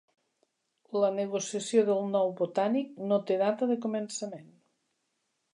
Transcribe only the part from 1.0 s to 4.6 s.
La negociació del nou Botànic no té data de començament